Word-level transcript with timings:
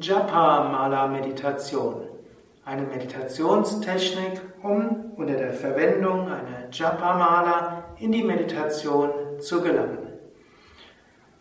Japa-Mala-Meditation. 0.00 2.02
Eine 2.64 2.82
Meditationstechnik, 2.82 4.40
um 4.62 5.12
unter 5.16 5.34
der 5.34 5.52
Verwendung 5.52 6.28
einer 6.28 6.68
Japa-Mala 6.70 7.82
in 7.98 8.12
die 8.12 8.22
Meditation 8.22 9.10
zu 9.40 9.60
gelangen. 9.60 9.98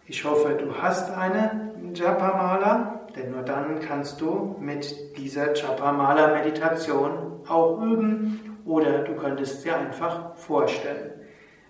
Ich 0.05 0.25
hoffe, 0.25 0.57
du 0.59 0.81
hast 0.81 1.15
eine 1.15 1.71
Japa-Mala, 1.93 3.01
denn 3.15 3.31
nur 3.31 3.43
dann 3.43 3.79
kannst 3.79 4.21
du 4.21 4.55
mit 4.59 5.17
dieser 5.17 5.55
Japa-Mala-Meditation 5.55 7.41
auch 7.47 7.81
üben 7.81 8.59
oder 8.65 8.99
du 8.99 9.15
könntest 9.15 9.61
sie 9.61 9.71
einfach 9.71 10.35
vorstellen. 10.35 11.11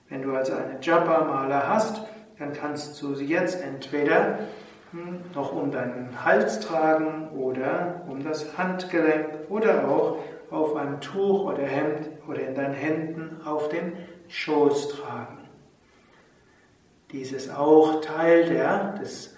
Wenn 0.09 0.21
du 0.21 0.33
also 0.33 0.53
eine 0.53 0.79
Japa-Mala 0.81 1.67
hast, 1.67 2.01
dann 2.38 2.53
kannst 2.53 3.01
du 3.01 3.15
sie 3.15 3.27
jetzt 3.27 3.61
entweder 3.61 4.39
noch 5.33 5.54
um 5.54 5.71
deinen 5.71 6.23
Hals 6.23 6.59
tragen 6.59 7.29
oder 7.29 8.01
um 8.09 8.23
das 8.23 8.57
Handgelenk 8.57 9.49
oder 9.49 9.87
auch 9.87 10.18
auf 10.49 10.75
einem 10.75 10.99
Tuch 10.99 11.45
oder 11.45 11.63
Hemd 11.63 12.09
oder 12.27 12.41
in 12.41 12.55
deinen 12.55 12.73
Händen 12.73 13.39
auf 13.46 13.69
dem 13.69 13.93
Schoß 14.27 14.89
tragen. 14.89 15.37
Dies 17.11 17.32
ist 17.32 17.55
auch 17.55 18.01
Teil 18.01 18.46
der, 18.46 18.93
des 18.93 19.35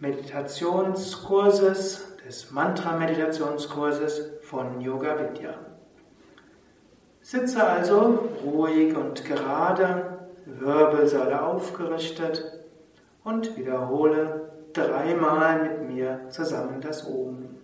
Meditationskurses, 0.00 2.16
des 2.26 2.50
Mantra-Meditationskurses 2.50 4.30
von 4.42 4.80
Yoga 4.80 5.18
Vidya. 5.18 5.54
Sitze 7.20 7.64
also 7.64 8.28
ruhig 8.44 8.96
und 8.96 9.24
gerade, 9.24 10.18
Wirbelsäule 10.44 11.42
aufgerichtet 11.42 12.64
und 13.24 13.56
wiederhole 13.56 14.53
dreimal 14.74 15.62
mit 15.62 15.88
mir 15.88 16.26
zusammen 16.28 16.80
das 16.80 17.06
Oben. 17.06 17.56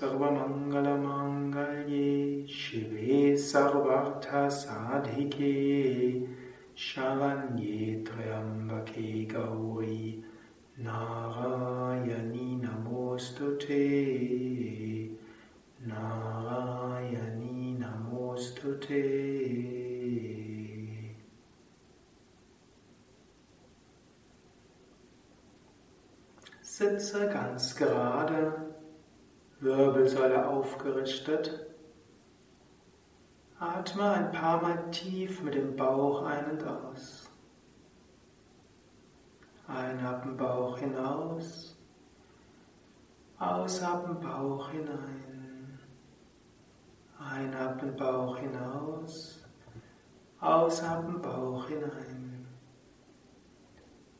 सर्वमङ्गलमाङ्गल्ये 0.00 2.08
शिवे 2.56 3.20
सर्वार्थसाधिके 3.50 5.52
शरण्ये 6.86 7.78
त्र्यम्बके 8.08 9.06
गौरी 9.32 10.02
नारायणी 10.86 12.48
नमोऽस्तु 12.64 13.48
ते 13.62 13.84
नारायणी 15.92 17.56
नमोऽस्तु 17.82 18.72
ते 18.86 19.02
Sitze 26.76 27.26
ganz 27.32 27.74
gerade 27.74 28.69
Wirbelsäule 29.61 30.47
aufgerichtet. 30.47 31.67
Atme 33.59 34.09
ein 34.09 34.31
paar 34.31 34.59
Mal 34.59 34.89
tief 34.89 35.43
mit 35.43 35.53
dem 35.53 35.75
Bauch 35.75 36.23
ein 36.23 36.49
und 36.49 36.63
aus. 36.65 37.29
Einatmen 39.67 40.35
Bauch 40.35 40.79
hinaus. 40.79 41.77
Ausatmen 43.37 44.19
Bauch 44.19 44.71
hinein. 44.71 45.79
Einatmen 47.19 47.95
Bauch 47.95 48.37
hinaus. 48.37 49.43
Ausatmen 50.39 51.21
Bauch 51.21 51.67
hinein. 51.67 52.47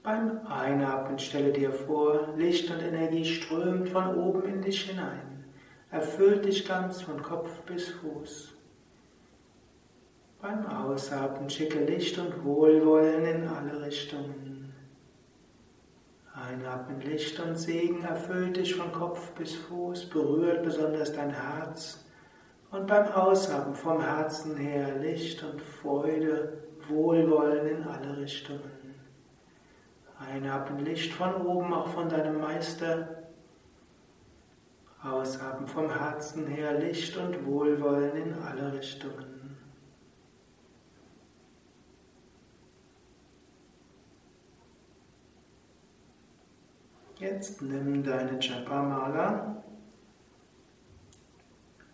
Beim 0.03 0.45
Einatmen 0.45 1.17
stelle 1.17 1.51
dir 1.51 1.71
vor, 1.71 2.27
Licht 2.35 2.69
und 2.69 2.79
Energie 2.79 3.25
strömt 3.25 3.89
von 3.89 4.15
oben 4.15 4.43
in 4.43 4.61
dich 4.61 4.83
hinein 4.83 5.30
erfüllt 5.91 6.45
dich 6.45 6.65
ganz 6.65 7.01
von 7.01 7.21
Kopf 7.21 7.49
bis 7.65 7.89
Fuß. 7.89 8.53
Beim 10.41 10.65
Ausatmen 10.65 11.49
schicke 11.49 11.83
Licht 11.83 12.17
und 12.17 12.43
Wohlwollen 12.43 13.25
in 13.25 13.47
alle 13.47 13.85
Richtungen. 13.85 14.73
Einatmen 16.33 17.01
Licht 17.01 17.39
und 17.41 17.57
Segen 17.57 18.03
erfüllt 18.03 18.55
dich 18.55 18.73
von 18.73 18.91
Kopf 18.93 19.31
bis 19.33 19.53
Fuß, 19.53 20.09
berührt 20.09 20.63
besonders 20.63 21.11
dein 21.11 21.29
Herz. 21.29 22.05
Und 22.71 22.87
beim 22.87 23.09
Ausatmen 23.09 23.75
vom 23.75 24.01
Herzen 24.01 24.55
her 24.55 24.97
Licht 24.97 25.43
und 25.43 25.61
Freude, 25.61 26.53
Wohlwollen 26.87 27.67
in 27.67 27.83
alle 27.83 28.17
Richtungen. 28.17 28.95
Einatmen 30.17 30.85
Licht 30.85 31.13
von 31.13 31.45
oben, 31.45 31.73
auch 31.73 31.89
von 31.89 32.07
deinem 32.07 32.39
Meister, 32.39 33.20
Ausatmen 35.03 35.67
vom 35.67 35.89
Herzen 35.89 36.45
her 36.45 36.79
Licht 36.79 37.17
und 37.17 37.45
Wohlwollen 37.45 38.15
in 38.15 38.33
alle 38.35 38.71
Richtungen. 38.73 39.57
Jetzt 47.17 47.61
nimm 47.63 48.03
deine 48.03 48.39
Japamala. 48.39 49.63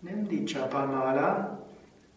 Nimm 0.01 0.27
die 0.27 0.45
Japamala 0.45 1.59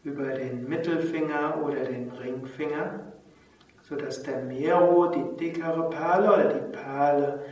über 0.03 0.33
den 0.33 0.69
Mittelfinger 0.69 1.62
oder 1.62 1.84
den 1.84 2.11
Ringfinger, 2.11 3.12
sodass 3.83 4.23
der 4.25 4.43
Mero, 4.43 5.06
die 5.06 5.37
dickere 5.37 5.89
Perle 5.91 6.33
oder 6.33 6.55
die 6.55 6.73
Perle, 6.73 7.45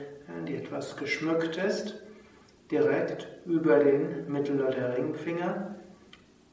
die 0.46 0.56
etwas 0.56 0.96
geschmückt 0.96 1.56
ist, 1.56 2.02
direkt 2.70 3.28
über 3.46 3.78
den 3.78 4.30
Mittel- 4.30 4.62
oder 4.62 4.96
Ringfinger. 4.96 5.74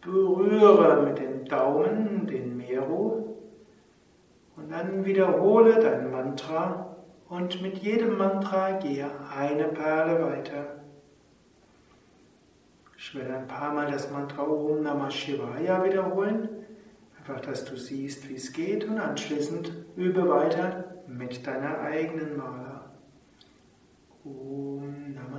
Berühre 0.02 1.04
mit 1.04 1.20
dem 1.20 1.46
Daumen 1.46 2.28
den 2.28 2.58
Meru 2.58 3.36
und 4.56 4.72
dann 4.72 5.04
wiederhole 5.04 5.80
dein 5.80 6.12
Mantra 6.12 6.96
und 7.28 7.62
mit 7.62 7.80
jedem 7.80 8.18
Mantra 8.18 8.74
gehe 8.74 9.10
eine 9.36 9.66
Perle 9.66 10.24
weiter. 10.24 10.76
Ich 12.98 13.14
werde 13.16 13.36
ein 13.36 13.48
paar 13.48 13.74
Mal 13.74 13.92
das 13.92 14.12
Mantra 14.12 14.44
Om 14.44 14.84
Namah 14.84 15.12
Shivaya 15.12 15.84
wiederholen, 15.84 16.50
einfach 17.18 17.42
dass 17.42 17.66
du 17.66 17.76
siehst, 17.76 18.30
wie 18.30 18.36
es 18.36 18.54
geht 18.54 18.86
und 18.86 19.00
anschließend 19.00 19.72
übe 19.96 20.28
weiter 20.30 20.96
mit 21.08 21.46
deiner 21.46 21.80
eigenen 21.80 22.38
Mala. 22.38 22.75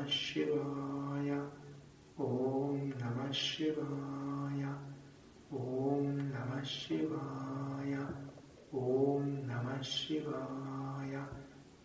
Shivaya. 0.08 1.50
Om 2.18 2.92
Namah 2.98 3.32
Shivaya. 3.32 4.74
Om 5.52 6.32
Namah 6.32 6.64
Shivaya. 6.64 8.06
Om 8.72 9.46
Namah 9.46 9.80
Shivaya. 9.80 11.26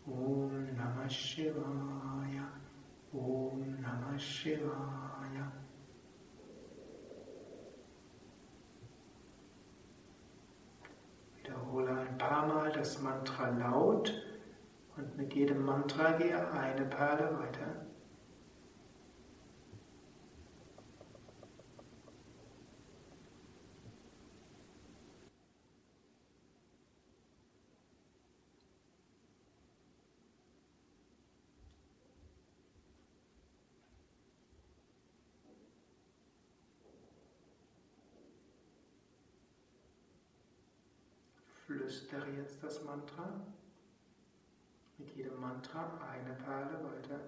Om 0.07 0.67
Namah 0.77 1.09
Shivaya. 1.09 2.47
Om 3.13 3.77
Namah 3.81 4.17
Shivaya. 4.17 5.51
Wiederhole 11.35 11.91
ein 11.91 12.17
paar 12.17 12.47
Mal 12.47 12.71
das 12.71 13.01
Mantra 13.01 13.49
laut. 13.49 14.13
Und 14.97 15.17
mit 15.17 15.33
jedem 15.33 15.65
Mantra 15.65 16.11
gehe 16.13 16.51
eine 16.51 16.85
Perle 16.85 17.37
weiter. 17.39 17.90
Flüstere 41.91 42.31
jetzt 42.37 42.63
das 42.63 42.81
Mantra. 42.85 43.41
mit 44.97 45.13
jedem 45.13 45.41
Mantra 45.41 45.99
eine 46.09 46.33
Perle 46.35 46.81
weiter. 46.85 47.19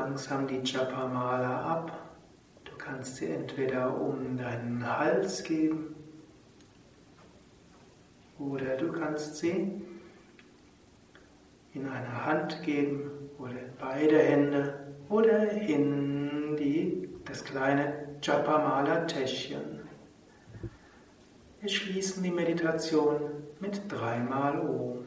Langsam 0.00 0.46
die 0.46 0.62
Japamala 0.64 1.60
ab. 1.60 1.92
Du 2.64 2.72
kannst 2.78 3.16
sie 3.16 3.26
entweder 3.26 4.00
um 4.00 4.38
deinen 4.38 4.82
Hals 4.98 5.42
geben 5.44 5.94
oder 8.38 8.76
du 8.78 8.90
kannst 8.92 9.36
sie 9.36 9.82
in 11.74 11.86
eine 11.86 12.24
Hand 12.24 12.62
geben 12.62 13.10
oder 13.38 13.52
in 13.52 13.76
beide 13.78 14.18
Hände 14.18 14.94
oder 15.10 15.50
in 15.50 16.56
die, 16.56 17.10
das 17.26 17.44
kleine 17.44 18.16
Japamala-Täschchen. 18.22 19.80
Wir 21.60 21.68
schließen 21.68 22.22
die 22.22 22.30
Meditation 22.30 23.20
mit 23.60 23.82
dreimal 23.92 24.60
Om. 24.60 25.04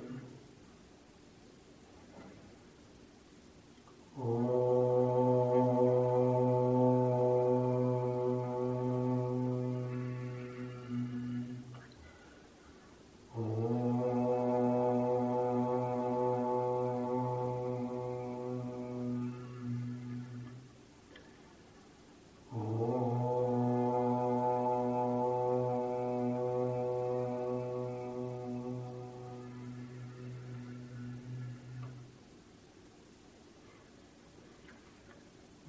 Oh. 4.15 4.92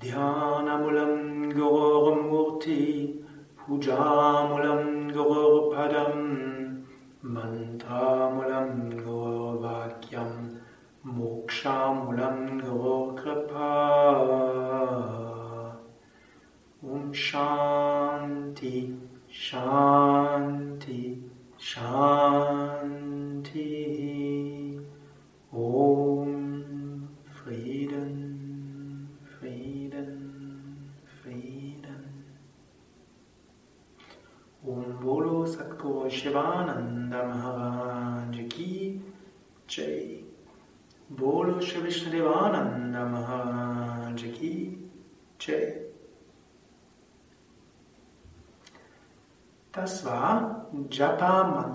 ध्यानमुलं 0.05 1.13
गौरमूर्ति 1.51 2.81
पूजामुलं 3.61 4.83
गो 5.15 5.31
मन्त्रामुलं 7.35 8.69
भूजामूलं 9.05 10.33
मोक्षामुलं 11.15 12.37
मन्थामूलं 12.59 13.71
ॐ 16.91 17.11
शान्ति 17.25 18.77
शान्ति 19.41 19.84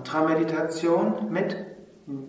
Mantra 0.00 0.28
Meditation 0.28 1.30
mit 1.30 1.56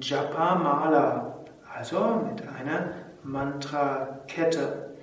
Japa 0.01 0.55
Mala, 0.55 1.45
also 1.73 2.21
mit 2.29 2.41
einer 2.41 2.89
Mantra-Kette. 3.23 4.97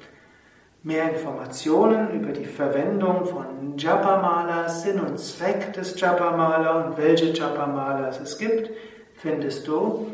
Mehr 0.83 1.14
Informationen 1.14 2.11
über 2.11 2.33
die 2.33 2.44
Verwendung 2.44 3.24
von 3.24 3.76
Japamala, 3.76 4.68
Sinn 4.68 5.00
und 5.00 5.18
Zweck 5.18 5.72
des 5.72 5.98
Japamala 6.00 6.85
und 6.85 6.98
welche 6.98 7.33
Japamalas 7.33 8.20
es 8.20 8.38
gibt, 8.38 8.70
findest 9.14 9.66
du 9.66 10.07